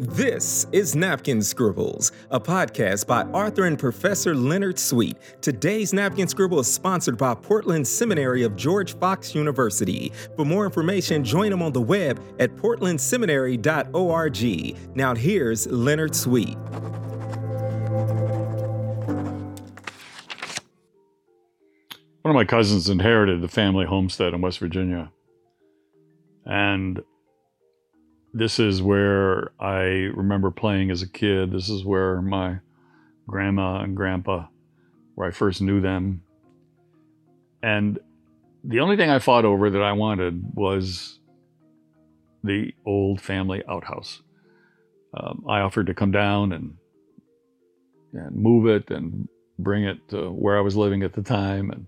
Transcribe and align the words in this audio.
This 0.00 0.66
is 0.72 0.96
Napkin 0.96 1.42
Scribbles, 1.42 2.12
a 2.30 2.40
podcast 2.40 3.06
by 3.06 3.20
author 3.24 3.66
and 3.66 3.78
Professor 3.78 4.34
Leonard 4.34 4.78
Sweet. 4.78 5.18
Today's 5.42 5.92
Napkin 5.92 6.26
Scribble 6.26 6.60
is 6.60 6.72
sponsored 6.72 7.18
by 7.18 7.34
Portland 7.34 7.86
Seminary 7.86 8.42
of 8.42 8.56
George 8.56 8.96
Fox 8.96 9.34
University. 9.34 10.10
For 10.36 10.46
more 10.46 10.64
information, 10.64 11.22
join 11.22 11.50
them 11.50 11.60
on 11.60 11.74
the 11.74 11.82
web 11.82 12.18
at 12.38 12.56
portlandseminary.org. 12.56 14.96
Now, 14.96 15.14
here's 15.14 15.66
Leonard 15.66 16.16
Sweet. 16.16 16.56
One 22.22 22.24
of 22.24 22.34
my 22.34 22.46
cousins 22.46 22.88
inherited 22.88 23.42
the 23.42 23.48
family 23.48 23.84
homestead 23.84 24.32
in 24.32 24.40
West 24.40 24.60
Virginia. 24.60 25.12
And 26.46 27.02
this 28.32 28.58
is 28.58 28.82
where 28.82 29.50
I 29.58 30.10
remember 30.14 30.50
playing 30.50 30.90
as 30.90 31.02
a 31.02 31.08
kid. 31.08 31.50
This 31.50 31.68
is 31.68 31.84
where 31.84 32.22
my 32.22 32.58
grandma 33.26 33.80
and 33.80 33.96
grandpa, 33.96 34.46
where 35.14 35.28
I 35.28 35.32
first 35.32 35.60
knew 35.60 35.80
them. 35.80 36.22
And 37.62 37.98
the 38.64 38.80
only 38.80 38.96
thing 38.96 39.10
I 39.10 39.18
fought 39.18 39.44
over 39.44 39.70
that 39.70 39.82
I 39.82 39.92
wanted 39.92 40.54
was 40.54 41.18
the 42.44 42.72
old 42.86 43.20
family 43.20 43.62
outhouse. 43.68 44.22
Um, 45.14 45.44
I 45.48 45.60
offered 45.60 45.86
to 45.86 45.94
come 45.94 46.12
down 46.12 46.52
and 46.52 46.76
and 48.12 48.34
move 48.34 48.66
it 48.66 48.90
and 48.90 49.28
bring 49.58 49.84
it 49.84 50.08
to 50.08 50.30
where 50.30 50.58
I 50.58 50.62
was 50.62 50.76
living 50.76 51.02
at 51.02 51.12
the 51.12 51.22
time. 51.22 51.70
And 51.70 51.86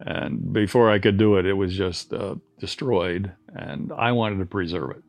and 0.00 0.52
before 0.52 0.90
I 0.90 0.98
could 0.98 1.16
do 1.16 1.36
it, 1.36 1.46
it 1.46 1.54
was 1.54 1.76
just 1.76 2.12
uh, 2.12 2.36
destroyed. 2.58 3.32
And 3.48 3.92
I 3.92 4.12
wanted 4.12 4.38
to 4.38 4.46
preserve 4.46 4.90
it. 4.90 5.02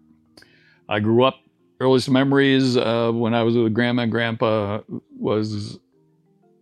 I 0.90 1.00
grew 1.00 1.24
up, 1.24 1.36
earliest 1.80 2.10
memories 2.10 2.76
when 2.76 3.34
I 3.34 3.44
was 3.44 3.56
with 3.56 3.74
grandma 3.74 4.04
and 4.04 4.12
grandpa 4.12 4.82
was 5.18 5.80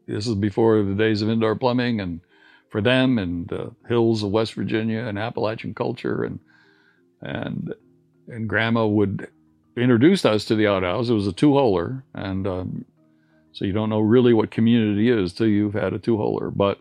this 0.06 0.28
is 0.28 0.36
before 0.36 0.84
the 0.84 0.94
days 0.94 1.22
of 1.22 1.30
indoor 1.30 1.56
plumbing 1.56 2.00
and 2.02 2.22
for 2.70 2.82
them 2.82 3.18
and 3.18 3.48
the 3.48 3.74
hills 3.88 4.24
of 4.24 4.32
West 4.32 4.54
Virginia 4.54 5.00
and 5.00 5.18
Appalachian 5.18 5.74
culture 5.74 6.24
and 6.24 6.40
and 7.22 7.74
and 8.28 8.50
grandma 8.50 8.86
would 8.86 9.28
introduce 9.78 10.26
us 10.26 10.46
to 10.46 10.56
the 10.56 10.68
outhouse. 10.68 11.10
It 11.10 11.14
was 11.14 11.28
a 11.28 11.34
two-holer, 11.34 12.04
and 12.14 12.46
um, 12.46 12.86
so 13.54 13.64
you 13.64 13.72
don't 13.72 13.90
know 13.90 14.02
really 14.02 14.34
what 14.34 14.52
community 14.52 15.10
is 15.10 15.34
till 15.34 15.48
you've 15.48 15.74
had 15.74 15.94
a 15.94 16.00
two-holer. 16.00 16.52
But 16.56 16.80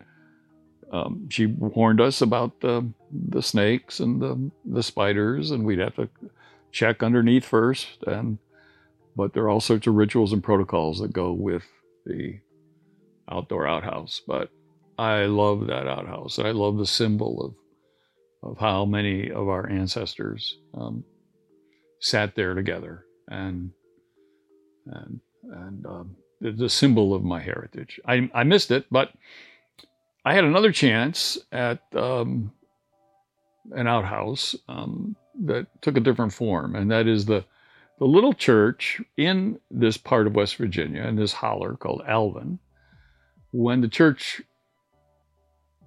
um, 0.93 1.29
she 1.31 1.47
warned 1.47 2.01
us 2.01 2.21
about 2.21 2.61
the 2.61 2.87
the 3.13 3.43
snakes 3.43 4.01
and 4.01 4.21
the 4.21 4.51
the 4.65 4.83
spiders, 4.83 5.53
and 5.53 5.65
we'd 5.65 5.79
have 5.79 5.95
to 5.97 6.09
check 6.77 7.03
underneath 7.03 7.45
first 7.45 8.03
and 8.07 8.39
but 9.17 9.33
there 9.33 9.45
are 9.45 9.49
all 9.49 9.61
sorts 9.61 9.87
of 9.87 9.95
rituals 9.95 10.35
and 10.35 10.45
protocols 10.45 11.01
that 11.01 11.11
go 11.11 11.33
with 11.33 11.63
the 12.05 12.39
outdoor 13.31 13.67
outhouse 13.67 14.21
but 14.27 14.51
i 14.99 15.25
love 15.25 15.67
that 15.67 15.87
outhouse. 15.87 16.39
I 16.39 16.51
love 16.51 16.77
the 16.77 16.87
symbol 16.87 17.33
of 17.45 18.51
of 18.51 18.59
how 18.59 18.85
many 18.85 19.31
of 19.31 19.49
our 19.49 19.69
ancestors 19.69 20.59
um, 20.75 21.03
sat 22.01 22.35
there 22.35 22.55
together 22.55 23.05
and 23.29 23.71
and 24.87 25.21
and 25.51 25.87
um, 25.87 26.17
the, 26.43 26.53
the 26.53 26.69
symbol 26.69 27.15
of 27.15 27.25
my 27.25 27.41
heritage. 27.41 27.99
I, 28.07 28.31
I 28.35 28.45
missed 28.45 28.71
it 28.71 28.85
but 28.91 29.13
i 30.27 30.35
had 30.35 30.45
another 30.45 30.73
chance 30.73 31.39
at 31.53 31.81
um, 31.95 32.53
an 33.73 33.87
outhouse 33.87 34.55
um, 34.69 35.17
that 35.45 35.67
took 35.83 35.97
a 35.97 36.01
different 36.01 36.33
form, 36.33 36.75
and 36.75 36.91
that 36.91 37.07
is 37.07 37.27
the 37.27 37.45
the 37.99 38.05
little 38.05 38.35
church 38.35 39.01
in 39.17 39.59
this 39.71 39.97
part 39.97 40.27
of 40.27 40.35
West 40.35 40.57
Virginia, 40.57 41.03
in 41.05 41.17
this 41.17 41.33
holler 41.33 41.77
called 41.77 42.03
Alvin. 42.07 42.59
When 43.53 43.81
the 43.81 43.89
church 43.89 44.43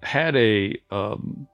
had 0.01 0.35
a 0.35 0.75
um, 0.91 1.47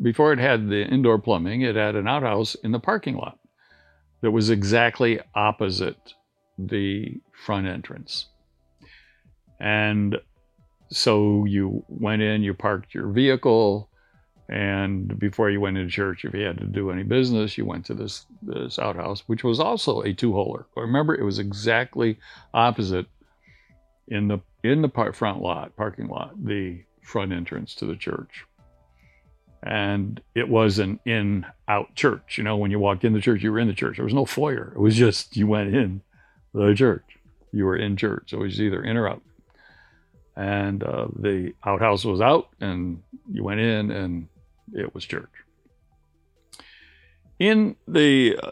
before 0.00 0.32
it 0.32 0.38
had 0.38 0.68
the 0.68 0.84
indoor 0.84 1.18
plumbing, 1.18 1.62
it 1.62 1.76
had 1.76 1.94
an 1.94 2.08
outhouse 2.08 2.54
in 2.56 2.72
the 2.72 2.80
parking 2.80 3.16
lot 3.16 3.38
that 4.20 4.30
was 4.30 4.50
exactly 4.50 5.20
opposite 5.34 6.14
the 6.58 7.20
front 7.44 7.66
entrance. 7.66 8.26
And 9.60 10.16
so 10.90 11.44
you 11.44 11.84
went 11.88 12.22
in, 12.22 12.42
you 12.42 12.54
parked 12.54 12.94
your 12.94 13.08
vehicle, 13.08 13.88
and 14.52 15.18
before 15.18 15.48
you 15.48 15.62
went 15.62 15.78
into 15.78 15.90
church, 15.90 16.26
if 16.26 16.34
you 16.34 16.42
had 16.42 16.58
to 16.58 16.66
do 16.66 16.90
any 16.90 17.04
business, 17.04 17.56
you 17.56 17.64
went 17.64 17.86
to 17.86 17.94
this 17.94 18.26
this 18.42 18.78
outhouse, 18.78 19.22
which 19.26 19.44
was 19.44 19.58
also 19.58 20.02
a 20.02 20.12
two-holer. 20.12 20.66
Remember, 20.76 21.14
it 21.14 21.24
was 21.24 21.38
exactly 21.38 22.18
opposite 22.52 23.06
in 24.08 24.28
the 24.28 24.40
in 24.62 24.82
the 24.82 24.90
par- 24.90 25.14
front 25.14 25.40
lot, 25.40 25.74
parking 25.74 26.06
lot, 26.06 26.34
the 26.44 26.82
front 27.00 27.32
entrance 27.32 27.74
to 27.76 27.86
the 27.86 27.96
church. 27.96 28.44
And 29.62 30.20
it 30.34 30.46
was 30.46 30.78
an 30.78 31.00
in-out 31.06 31.94
church. 31.94 32.36
You 32.36 32.44
know, 32.44 32.58
when 32.58 32.70
you 32.70 32.78
walked 32.78 33.04
in 33.04 33.14
the 33.14 33.22
church, 33.22 33.42
you 33.42 33.52
were 33.52 33.58
in 33.58 33.68
the 33.68 33.74
church. 33.74 33.96
There 33.96 34.04
was 34.04 34.12
no 34.12 34.26
foyer. 34.26 34.74
It 34.76 34.80
was 34.80 34.96
just 34.96 35.34
you 35.34 35.46
went 35.46 35.74
in 35.74 36.02
the 36.52 36.74
church. 36.74 37.06
You 37.52 37.64
were 37.64 37.76
in 37.76 37.96
church. 37.96 38.24
So 38.30 38.40
it 38.40 38.42
was 38.42 38.60
either 38.60 38.84
in 38.84 38.98
or 38.98 39.08
out. 39.08 39.22
And 40.36 40.82
uh, 40.82 41.08
the 41.16 41.54
outhouse 41.64 42.04
was 42.04 42.20
out, 42.20 42.48
and 42.60 43.02
you 43.30 43.44
went 43.44 43.60
in, 43.60 43.90
and 43.90 44.28
it 44.72 44.94
was 44.94 45.04
church. 45.04 45.30
In 47.38 47.76
the 47.88 48.38
uh, 48.42 48.50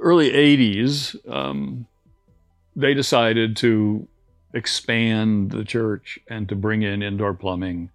early 0.00 0.30
80s, 0.30 1.16
um, 1.30 1.86
they 2.74 2.94
decided 2.94 3.56
to 3.58 4.06
expand 4.52 5.50
the 5.50 5.64
church 5.64 6.18
and 6.28 6.48
to 6.48 6.54
bring 6.54 6.82
in 6.82 7.02
indoor 7.02 7.34
plumbing 7.34 7.90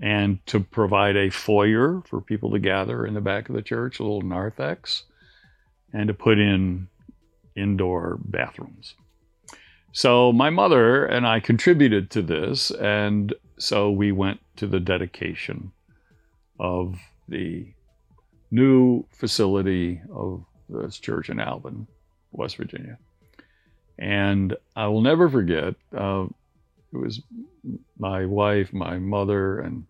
and 0.00 0.44
to 0.46 0.60
provide 0.60 1.16
a 1.16 1.30
foyer 1.30 2.02
for 2.06 2.20
people 2.20 2.50
to 2.50 2.58
gather 2.58 3.06
in 3.06 3.14
the 3.14 3.20
back 3.20 3.48
of 3.48 3.54
the 3.54 3.62
church, 3.62 4.00
a 4.00 4.02
little 4.02 4.22
narthex, 4.22 5.04
and 5.92 6.08
to 6.08 6.14
put 6.14 6.38
in 6.38 6.88
indoor 7.54 8.18
bathrooms. 8.24 8.94
So 9.92 10.32
my 10.32 10.50
mother 10.50 11.04
and 11.04 11.26
I 11.26 11.38
contributed 11.38 12.10
to 12.10 12.22
this, 12.22 12.70
and 12.70 13.32
so 13.58 13.90
we 13.90 14.10
went 14.10 14.40
to 14.56 14.66
the 14.66 14.80
dedication 14.80 15.72
of 16.58 16.98
the 17.28 17.66
new 18.50 19.04
facility 19.10 20.00
of 20.12 20.44
this 20.68 20.98
church 20.98 21.30
in 21.30 21.40
Alvin, 21.40 21.86
West 22.32 22.56
Virginia. 22.56 22.98
And 23.98 24.56
I 24.74 24.86
will 24.88 25.02
never 25.02 25.28
forget, 25.28 25.74
uh, 25.96 26.26
it 26.92 26.96
was 26.96 27.22
my 27.98 28.26
wife, 28.26 28.72
my 28.72 28.98
mother, 28.98 29.60
and 29.60 29.84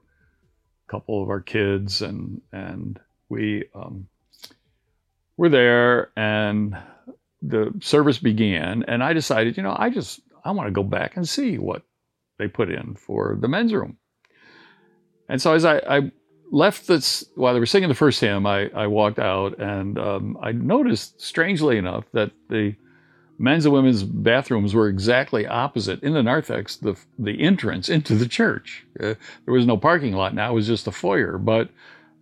a 0.86 0.90
couple 0.90 1.22
of 1.22 1.28
our 1.28 1.40
kids, 1.40 2.02
and, 2.02 2.40
and 2.52 3.00
we 3.28 3.64
um, 3.74 4.06
were 5.36 5.48
there, 5.48 6.10
and 6.16 6.76
the 7.40 7.72
service 7.80 8.18
began. 8.18 8.84
And 8.86 9.02
I 9.02 9.12
decided, 9.12 9.56
you 9.56 9.62
know, 9.62 9.74
I 9.76 9.90
just, 9.90 10.20
I 10.44 10.50
want 10.52 10.68
to 10.68 10.72
go 10.72 10.82
back 10.82 11.16
and 11.16 11.28
see 11.28 11.58
what 11.58 11.82
they 12.38 12.48
put 12.48 12.70
in 12.70 12.94
for 12.94 13.36
the 13.40 13.48
men's 13.48 13.72
room. 13.72 13.96
And 15.28 15.40
so 15.40 15.54
as 15.54 15.64
I, 15.64 15.78
I 15.78 16.12
left 16.52 16.86
this 16.86 17.24
while 17.34 17.54
they 17.54 17.60
were 17.60 17.66
singing 17.66 17.88
the 17.88 17.94
first 17.94 18.20
hymn. 18.20 18.46
I, 18.46 18.68
I 18.68 18.86
walked 18.86 19.18
out 19.18 19.58
and 19.58 19.98
um, 19.98 20.38
I 20.40 20.52
noticed, 20.52 21.20
strangely 21.20 21.78
enough, 21.78 22.04
that 22.12 22.30
the 22.48 22.76
men's 23.38 23.64
and 23.64 23.74
women's 23.74 24.04
bathrooms 24.04 24.74
were 24.74 24.86
exactly 24.86 25.46
opposite 25.46 26.02
in 26.02 26.12
the 26.12 26.22
narthex, 26.22 26.76
the 26.76 26.94
the 27.18 27.42
entrance 27.42 27.88
into 27.88 28.14
the 28.14 28.28
church. 28.28 28.86
Uh, 29.00 29.14
there 29.44 29.54
was 29.54 29.66
no 29.66 29.76
parking 29.76 30.12
lot 30.12 30.34
now; 30.34 30.52
it 30.52 30.54
was 30.54 30.66
just 30.66 30.86
a 30.86 30.92
foyer. 30.92 31.38
But 31.38 31.70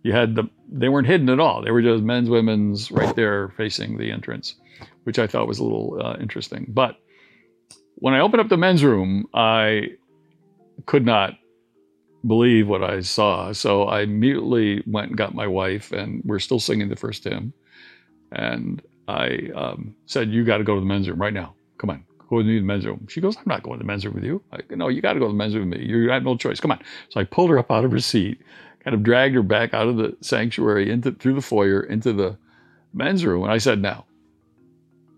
you 0.01 0.13
had 0.13 0.35
the 0.35 0.49
they 0.71 0.89
weren't 0.89 1.07
hidden 1.07 1.29
at 1.29 1.39
all. 1.39 1.61
They 1.61 1.71
were 1.71 1.81
just 1.81 2.01
men's, 2.01 2.29
women's, 2.29 2.89
right 2.89 3.15
there 3.15 3.49
facing 3.49 3.97
the 3.97 4.11
entrance, 4.11 4.55
which 5.03 5.19
I 5.19 5.27
thought 5.27 5.47
was 5.47 5.59
a 5.59 5.63
little 5.63 6.01
uh, 6.01 6.15
interesting. 6.19 6.65
But 6.69 6.95
when 7.95 8.13
I 8.13 8.21
opened 8.21 8.41
up 8.41 8.49
the 8.49 8.57
men's 8.57 8.83
room, 8.83 9.27
I 9.33 9.89
could 10.85 11.05
not 11.05 11.33
believe 12.25 12.67
what 12.67 12.83
I 12.83 13.01
saw. 13.01 13.51
So 13.51 13.83
I 13.83 14.01
immediately 14.01 14.83
went 14.85 15.09
and 15.09 15.17
got 15.17 15.33
my 15.33 15.47
wife, 15.47 15.91
and 15.91 16.21
we're 16.25 16.39
still 16.39 16.59
singing 16.59 16.89
the 16.89 16.95
first 16.95 17.23
hymn. 17.23 17.53
And 18.31 18.81
I 19.07 19.49
um, 19.55 19.95
said, 20.05 20.31
You 20.31 20.45
got 20.45 20.57
to 20.57 20.63
go 20.63 20.75
to 20.75 20.79
the 20.79 20.85
men's 20.85 21.09
room 21.09 21.21
right 21.21 21.33
now. 21.33 21.55
Come 21.79 21.89
on, 21.89 22.05
go 22.29 22.39
to 22.41 22.43
the 22.43 22.61
men's 22.61 22.85
room. 22.85 23.07
She 23.09 23.21
goes, 23.21 23.35
I'm 23.37 23.43
not 23.45 23.63
going 23.63 23.79
to 23.79 23.83
the 23.83 23.87
men's 23.87 24.05
room 24.05 24.15
with 24.15 24.23
you. 24.23 24.43
I 24.51 24.59
No, 24.69 24.87
you 24.87 25.01
got 25.01 25.13
to 25.13 25.19
go 25.19 25.27
to 25.27 25.31
the 25.31 25.37
men's 25.37 25.55
room 25.55 25.69
with 25.69 25.79
me. 25.79 25.85
You 25.85 26.09
have 26.11 26.23
no 26.23 26.37
choice. 26.37 26.59
Come 26.59 26.71
on. 26.71 26.81
So 27.09 27.19
I 27.19 27.23
pulled 27.23 27.49
her 27.49 27.59
up 27.59 27.71
out 27.71 27.85
of 27.85 27.91
her 27.91 27.99
seat, 27.99 28.41
kind 28.83 28.93
of 28.93 29.03
dragged 29.03 29.35
her 29.35 29.43
back 29.43 29.73
out 29.73 29.87
of 29.87 29.97
the 29.97 30.15
sanctuary 30.21 30.91
into 30.91 31.11
through 31.11 31.35
the 31.35 31.41
foyer 31.41 31.81
into 31.81 32.13
the 32.13 32.37
men's 32.93 33.25
room. 33.25 33.43
And 33.43 33.51
I 33.51 33.57
said, 33.57 33.81
Now, 33.81 34.05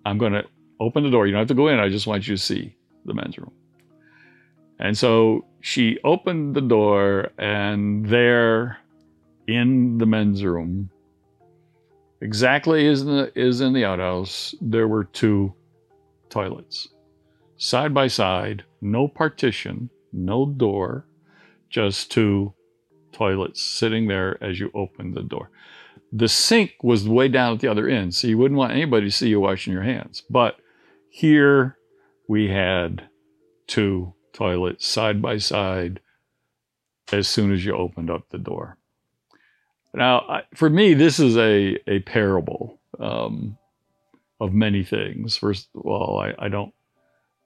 I'm 0.06 0.18
going 0.18 0.34
to 0.34 0.46
open 0.80 1.04
the 1.04 1.12
door. 1.12 1.28
You 1.28 1.34
don't 1.34 1.42
have 1.42 1.48
to 1.50 1.54
go 1.54 1.68
in. 1.68 1.80
I 1.80 1.90
just 1.90 2.08
want 2.08 2.28
you 2.28 2.36
to 2.36 2.42
see 2.42 2.76
the 3.06 3.14
men's 3.14 3.38
room. 3.38 3.52
And 4.80 4.98
so 4.98 5.46
she 5.64 5.98
opened 6.04 6.54
the 6.54 6.62
door, 6.62 7.30
and 7.38 8.06
there 8.06 8.80
in 9.48 9.98
the 9.98 10.06
men's 10.06 10.44
room 10.44 10.90
exactly 12.20 12.86
as 12.86 13.02
in 13.02 13.08
the, 13.08 13.32
as 13.40 13.62
in 13.62 13.72
the 13.72 13.86
outhouse, 13.86 14.54
there 14.60 14.90
were 14.90 15.06
two 15.06 15.54
toilets, 16.30 16.90
side 17.56 17.94
by 17.94 18.08
side, 18.08 18.66
no 18.82 19.08
partition, 19.08 19.90
no 20.12 20.46
door, 20.46 21.06
just 21.70 22.12
two 22.12 22.54
toilets 23.14 23.62
sitting 23.62 24.10
there 24.10 24.38
as 24.44 24.60
you 24.60 24.70
opened 24.76 25.16
the 25.16 25.24
door. 25.24 25.50
The 26.12 26.28
sink 26.28 26.74
was 26.84 27.08
way 27.08 27.30
down 27.30 27.54
at 27.54 27.62
the 27.62 27.70
other 27.70 27.88
end, 27.88 28.14
so 28.14 28.28
you 28.28 28.38
wouldn't 28.38 28.58
want 28.58 28.74
anybody 28.74 29.06
to 29.06 29.12
see 29.12 29.30
you 29.30 29.40
washing 29.40 29.72
your 29.72 29.84
hands. 29.84 30.24
But 30.30 30.58
here 31.10 31.78
we 32.28 32.50
had 32.50 33.08
two 33.66 34.14
toilets 34.34 34.86
side 34.86 35.22
by 35.22 35.38
side 35.38 36.00
as 37.12 37.28
soon 37.28 37.54
as 37.54 37.64
you 37.64 37.76
opened 37.76 38.10
up 38.10 38.30
the 38.30 38.38
door. 38.38 38.78
Now, 39.94 40.42
for 40.56 40.70
me, 40.70 40.96
this 40.96 41.20
is 41.20 41.38
a, 41.38 41.78
a 41.88 42.00
parable 42.00 42.80
um, 43.00 43.58
of 44.40 44.54
many 44.54 44.84
things. 44.84 45.38
First 45.38 45.70
of 45.76 45.86
all, 45.86 46.20
I, 46.20 46.34
I 46.46 46.50
don't 46.50 46.74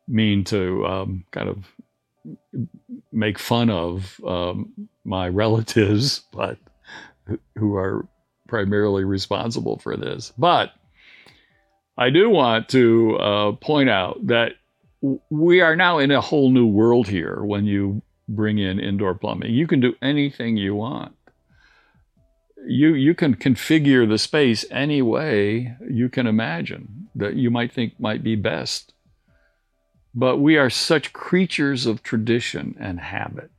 mean 0.08 0.46
to 0.46 0.86
um, 0.86 1.26
kind 1.32 1.50
of 1.50 1.66
make 3.12 3.38
fun 3.38 3.70
of 3.70 4.20
um, 4.26 4.88
my 5.04 5.28
relatives, 5.44 6.22
but 6.32 6.58
who 7.58 7.76
are 7.76 8.08
primarily 8.48 9.04
responsible 9.04 9.78
for 9.80 9.98
this. 9.98 10.32
But 10.38 10.72
I 11.98 12.10
do 12.10 12.30
want 12.30 12.70
to 12.70 13.18
uh, 13.18 13.52
point 13.54 13.90
out 13.90 14.28
that 14.28 14.54
we 15.02 15.62
are 15.62 15.76
now 15.76 16.00
in 16.00 16.12
a 16.12 16.22
whole 16.22 16.50
new 16.50 16.68
world 16.68 17.08
here 17.08 17.44
when 17.44 17.66
you 17.66 18.02
bring 18.28 18.58
in 18.58 18.80
indoor 18.80 19.14
plumbing. 19.14 19.54
You 19.54 19.68
can 19.68 19.80
do 19.80 19.96
anything 20.02 20.58
you 20.58 20.76
want. 20.76 21.16
You, 22.68 22.96
you 22.96 23.14
can 23.14 23.36
configure 23.36 24.08
the 24.08 24.18
space 24.18 24.66
any 24.72 25.02
way 25.02 25.76
you 25.90 26.10
can 26.10 26.28
imagine 26.28 27.10
that 27.16 27.36
you 27.36 27.50
might 27.50 27.72
think 27.72 28.00
might 28.00 28.24
be 28.24 28.36
best. 28.36 28.94
But 30.14 30.38
we 30.38 30.58
are 30.58 30.70
such 30.70 31.14
creatures 31.14 31.86
of 31.86 32.04
tradition 32.04 32.76
and 32.80 33.00
habit 33.00 33.52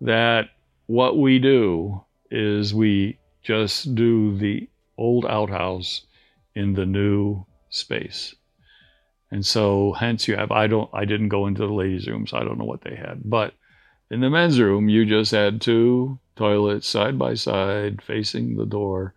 that 0.00 0.50
what 0.86 1.18
we 1.18 1.38
do 1.38 2.04
is 2.30 2.74
we 2.74 3.18
just 3.42 3.94
do 3.94 4.36
the 4.36 4.68
old 4.96 5.24
outhouse 5.24 6.02
in 6.54 6.74
the 6.74 6.86
new 6.86 7.44
space. 7.70 8.34
And 9.30 9.44
so 9.44 9.92
hence 9.92 10.26
you 10.26 10.36
have 10.36 10.50
I 10.50 10.66
don't 10.66 10.90
I 10.92 11.04
didn't 11.04 11.28
go 11.28 11.46
into 11.46 11.66
the 11.66 11.72
ladies' 11.72 12.08
room, 12.08 12.26
so 12.26 12.38
I 12.38 12.44
don't 12.44 12.58
know 12.58 12.64
what 12.64 12.82
they 12.82 12.96
had. 12.96 13.20
But 13.24 13.54
in 14.10 14.20
the 14.20 14.30
men's 14.30 14.58
room, 14.58 14.88
you 14.88 15.04
just 15.04 15.32
had 15.32 15.60
two 15.60 16.18
toilets 16.36 16.88
side 16.88 17.18
by 17.18 17.34
side 17.34 18.00
facing 18.02 18.56
the 18.56 18.66
door 18.66 19.14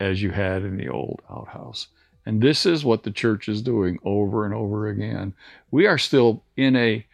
as 0.00 0.22
you 0.22 0.30
had 0.30 0.62
in 0.62 0.76
the 0.76 0.88
old 0.88 1.20
outhouse. 1.30 1.88
And 2.26 2.40
this 2.40 2.64
is 2.64 2.84
what 2.84 3.02
the 3.02 3.10
church 3.10 3.48
is 3.48 3.60
doing 3.60 3.98
over 4.04 4.46
and 4.46 4.54
over 4.54 4.88
again. 4.88 5.34
We 5.70 5.86
are 5.86 5.98
still 5.98 6.42
in 6.56 6.74
a 6.76 7.04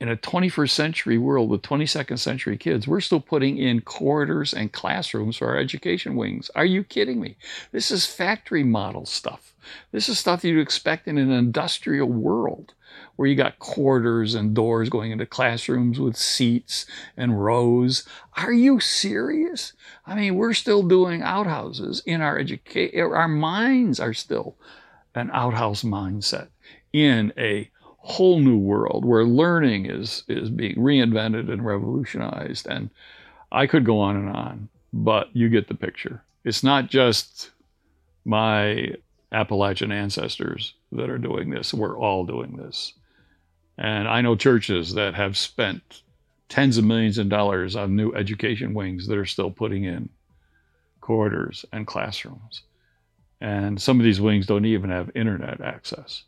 in 0.00 0.08
a 0.08 0.16
21st 0.16 0.70
century 0.70 1.18
world 1.18 1.48
with 1.48 1.62
22nd 1.62 2.18
century 2.18 2.56
kids, 2.56 2.88
we're 2.88 3.00
still 3.00 3.20
putting 3.20 3.58
in 3.58 3.80
corridors 3.80 4.52
and 4.52 4.72
classrooms 4.72 5.36
for 5.36 5.48
our 5.48 5.56
education 5.56 6.16
wings. 6.16 6.50
Are 6.54 6.64
you 6.64 6.82
kidding 6.82 7.20
me? 7.20 7.36
This 7.72 7.90
is 7.90 8.04
factory 8.04 8.64
model 8.64 9.06
stuff. 9.06 9.54
This 9.92 10.08
is 10.08 10.18
stuff 10.18 10.44
you'd 10.44 10.60
expect 10.60 11.06
in 11.06 11.16
an 11.16 11.30
industrial 11.30 12.08
world 12.08 12.74
where 13.16 13.28
you 13.28 13.36
got 13.36 13.58
corridors 13.58 14.34
and 14.34 14.54
doors 14.54 14.88
going 14.88 15.12
into 15.12 15.26
classrooms 15.26 16.00
with 16.00 16.16
seats 16.16 16.86
and 17.16 17.42
rows. 17.42 18.06
Are 18.36 18.52
you 18.52 18.80
serious? 18.80 19.72
I 20.06 20.14
mean, 20.14 20.34
we're 20.34 20.54
still 20.54 20.82
doing 20.82 21.22
outhouses 21.22 22.02
in 22.04 22.20
our 22.20 22.38
education. 22.38 23.00
Our 23.00 23.28
minds 23.28 24.00
are 24.00 24.14
still 24.14 24.56
an 25.14 25.30
outhouse 25.32 25.82
mindset 25.82 26.48
in 26.92 27.32
a 27.38 27.70
whole 28.06 28.38
new 28.38 28.58
world 28.58 29.04
where 29.04 29.24
learning 29.24 29.86
is 29.86 30.24
is 30.28 30.50
being 30.50 30.76
reinvented 30.76 31.50
and 31.50 31.64
revolutionized. 31.64 32.66
And 32.66 32.90
I 33.50 33.66
could 33.66 33.84
go 33.84 33.98
on 33.98 34.16
and 34.16 34.28
on 34.28 34.68
but 34.94 35.28
you 35.34 35.48
get 35.48 35.66
the 35.66 35.74
picture. 35.74 36.22
It's 36.44 36.62
not 36.62 36.88
just 36.88 37.50
my 38.24 38.94
Appalachian 39.32 39.90
ancestors 39.90 40.74
that 40.92 41.10
are 41.10 41.18
doing 41.18 41.50
this. 41.50 41.74
We're 41.74 41.98
all 41.98 42.24
doing 42.24 42.56
this. 42.56 42.94
And 43.76 44.06
I 44.06 44.20
know 44.20 44.36
churches 44.36 44.94
that 44.94 45.14
have 45.14 45.36
spent 45.36 46.02
tens 46.48 46.78
of 46.78 46.84
millions 46.84 47.18
of 47.18 47.28
dollars 47.28 47.74
on 47.74 47.96
new 47.96 48.14
education 48.14 48.72
wings 48.72 49.08
that 49.08 49.18
are 49.18 49.26
still 49.26 49.50
putting 49.50 49.82
in 49.82 50.08
corridors 51.00 51.64
and 51.72 51.88
classrooms. 51.88 52.62
And 53.40 53.82
some 53.82 53.98
of 53.98 54.04
these 54.04 54.20
wings 54.20 54.46
don't 54.46 54.64
even 54.64 54.90
have 54.90 55.10
internet 55.16 55.60
access. 55.60 56.22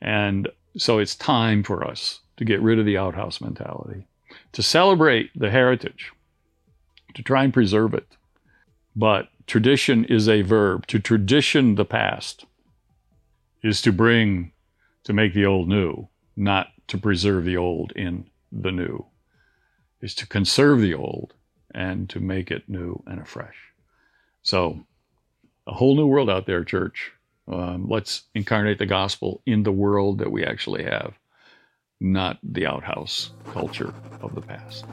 And 0.00 0.48
so 0.76 0.98
it's 0.98 1.14
time 1.14 1.62
for 1.62 1.84
us 1.84 2.20
to 2.36 2.44
get 2.44 2.60
rid 2.60 2.78
of 2.78 2.86
the 2.86 2.98
outhouse 2.98 3.40
mentality, 3.40 4.06
to 4.52 4.62
celebrate 4.62 5.30
the 5.34 5.50
heritage, 5.50 6.12
to 7.14 7.22
try 7.22 7.44
and 7.44 7.54
preserve 7.54 7.94
it. 7.94 8.06
But 8.94 9.28
tradition 9.46 10.04
is 10.04 10.28
a 10.28 10.42
verb. 10.42 10.86
To 10.88 10.98
tradition 10.98 11.74
the 11.74 11.84
past 11.84 12.44
is 13.62 13.80
to 13.82 13.92
bring, 13.92 14.52
to 15.04 15.12
make 15.12 15.34
the 15.34 15.46
old 15.46 15.68
new, 15.68 16.08
not 16.36 16.68
to 16.88 16.98
preserve 16.98 17.44
the 17.44 17.56
old 17.56 17.92
in 17.92 18.28
the 18.52 18.72
new, 18.72 19.06
is 20.00 20.14
to 20.16 20.26
conserve 20.26 20.80
the 20.80 20.94
old 20.94 21.34
and 21.74 22.08
to 22.10 22.20
make 22.20 22.50
it 22.50 22.68
new 22.68 23.02
and 23.06 23.20
afresh. 23.20 23.56
So, 24.42 24.86
a 25.66 25.72
whole 25.72 25.96
new 25.96 26.06
world 26.06 26.30
out 26.30 26.46
there, 26.46 26.64
church. 26.64 27.12
Um, 27.48 27.86
let's 27.88 28.22
incarnate 28.34 28.78
the 28.78 28.86
gospel 28.86 29.40
in 29.46 29.62
the 29.62 29.72
world 29.72 30.18
that 30.18 30.32
we 30.32 30.44
actually 30.44 30.84
have, 30.84 31.14
not 32.00 32.38
the 32.42 32.66
outhouse 32.66 33.30
culture 33.52 33.94
of 34.20 34.34
the 34.34 34.42
past. 34.42 34.84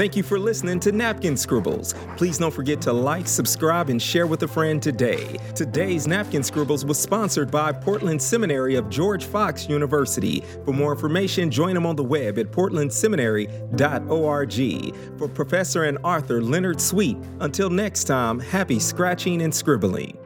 Thank 0.00 0.16
you 0.16 0.22
for 0.22 0.38
listening 0.38 0.80
to 0.80 0.92
Napkin 0.92 1.36
Scribbles. 1.36 1.94
Please 2.16 2.38
don't 2.38 2.54
forget 2.54 2.80
to 2.80 2.90
like, 2.90 3.28
subscribe, 3.28 3.90
and 3.90 4.00
share 4.00 4.26
with 4.26 4.42
a 4.44 4.48
friend 4.48 4.82
today. 4.82 5.36
Today's 5.54 6.06
Napkin 6.06 6.42
Scribbles 6.42 6.86
was 6.86 6.98
sponsored 6.98 7.50
by 7.50 7.70
Portland 7.70 8.22
Seminary 8.22 8.76
of 8.76 8.88
George 8.88 9.26
Fox 9.26 9.68
University. 9.68 10.42
For 10.64 10.72
more 10.72 10.92
information, 10.92 11.50
join 11.50 11.74
them 11.74 11.84
on 11.84 11.96
the 11.96 12.02
web 12.02 12.38
at 12.38 12.50
portlandseminary.org. 12.50 15.18
For 15.18 15.28
Professor 15.28 15.84
and 15.84 15.98
author 16.02 16.40
Leonard 16.40 16.80
Sweet, 16.80 17.18
until 17.40 17.68
next 17.68 18.04
time, 18.04 18.38
happy 18.38 18.78
scratching 18.78 19.42
and 19.42 19.54
scribbling. 19.54 20.16